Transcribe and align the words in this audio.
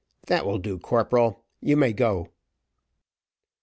That 0.25 0.47
will 0.47 0.57
do, 0.57 0.79
corporal; 0.79 1.45
you 1.61 1.77
may 1.77 1.93
go." 1.93 2.31